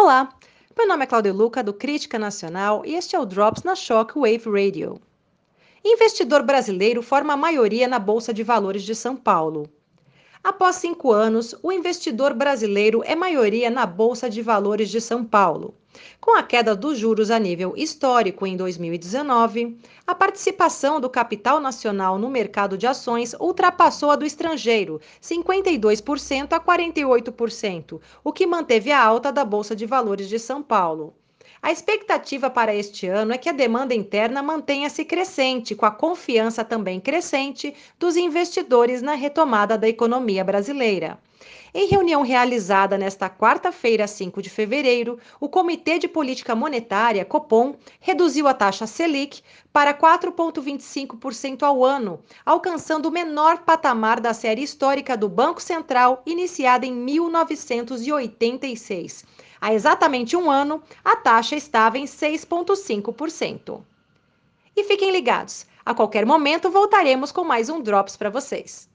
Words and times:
Olá, 0.00 0.32
meu 0.76 0.86
nome 0.86 1.02
é 1.02 1.06
Cláudio 1.08 1.34
Luca, 1.34 1.60
do 1.60 1.74
Crítica 1.74 2.20
Nacional, 2.20 2.86
e 2.86 2.94
este 2.94 3.16
é 3.16 3.18
o 3.18 3.26
Drops 3.26 3.64
na 3.64 3.74
Shockwave 3.74 4.44
Radio. 4.48 5.00
Investidor 5.84 6.44
brasileiro 6.44 7.02
forma 7.02 7.32
a 7.32 7.36
maioria 7.36 7.88
na 7.88 7.98
Bolsa 7.98 8.32
de 8.32 8.44
Valores 8.44 8.84
de 8.84 8.94
São 8.94 9.16
Paulo. 9.16 9.68
Após 10.42 10.76
cinco 10.76 11.10
anos, 11.10 11.54
o 11.62 11.72
investidor 11.72 12.32
brasileiro 12.32 13.02
é 13.04 13.16
maioria 13.16 13.68
na 13.68 13.84
Bolsa 13.84 14.30
de 14.30 14.40
Valores 14.40 14.88
de 14.88 15.00
São 15.00 15.24
Paulo. 15.24 15.74
Com 16.20 16.36
a 16.36 16.44
queda 16.44 16.76
dos 16.76 16.96
juros 16.96 17.28
a 17.28 17.40
nível 17.40 17.74
histórico 17.76 18.46
em 18.46 18.56
2019, 18.56 19.76
a 20.06 20.14
participação 20.14 21.00
do 21.00 21.10
capital 21.10 21.58
nacional 21.58 22.18
no 22.18 22.30
mercado 22.30 22.78
de 22.78 22.86
ações 22.86 23.34
ultrapassou 23.34 24.12
a 24.12 24.16
do 24.16 24.24
estrangeiro, 24.24 25.00
52% 25.20 26.52
a 26.52 26.60
48%, 26.60 28.00
o 28.22 28.32
que 28.32 28.46
manteve 28.46 28.92
a 28.92 29.02
alta 29.02 29.32
da 29.32 29.44
Bolsa 29.44 29.74
de 29.74 29.86
Valores 29.86 30.28
de 30.28 30.38
São 30.38 30.62
Paulo. 30.62 31.14
A 31.62 31.72
expectativa 31.72 32.50
para 32.50 32.74
este 32.74 33.06
ano 33.06 33.32
é 33.32 33.38
que 33.38 33.48
a 33.48 33.52
demanda 33.52 33.94
interna 33.94 34.42
mantenha-se 34.42 35.04
crescente, 35.04 35.74
com 35.74 35.86
a 35.86 35.90
confiança 35.90 36.62
também 36.62 37.00
crescente 37.00 37.74
dos 37.98 38.16
investidores 38.16 39.02
na 39.02 39.14
retomada 39.14 39.78
da 39.78 39.88
economia 39.88 40.44
brasileira. 40.44 41.18
Em 41.74 41.86
reunião 41.86 42.22
realizada 42.22 42.96
nesta 42.96 43.28
quarta-feira, 43.28 44.06
5 44.06 44.40
de 44.40 44.48
fevereiro, 44.50 45.18
o 45.38 45.48
Comitê 45.48 45.98
de 45.98 46.08
Política 46.08 46.54
Monetária, 46.54 47.24
Copom, 47.24 47.74
reduziu 48.00 48.48
a 48.48 48.54
taxa 48.54 48.86
Selic 48.86 49.42
para 49.72 49.94
4,25% 49.94 51.62
ao 51.62 51.84
ano, 51.84 52.20
alcançando 52.44 53.06
o 53.06 53.12
menor 53.12 53.64
patamar 53.64 54.20
da 54.20 54.32
série 54.32 54.62
histórica 54.62 55.16
do 55.16 55.28
Banco 55.28 55.62
Central, 55.62 56.22
iniciada 56.24 56.86
em 56.86 56.92
1986. 56.92 59.24
Há 59.60 59.74
exatamente 59.74 60.36
um 60.36 60.50
ano, 60.50 60.82
a 61.04 61.16
taxa 61.16 61.56
estava 61.56 61.98
em 61.98 62.04
6,5%. 62.04 63.82
E 64.76 64.84
fiquem 64.84 65.10
ligados, 65.10 65.66
a 65.84 65.92
qualquer 65.94 66.24
momento 66.24 66.70
voltaremos 66.70 67.32
com 67.32 67.44
mais 67.44 67.68
um 67.68 67.80
Drops 67.80 68.16
para 68.16 68.30
vocês. 68.30 68.88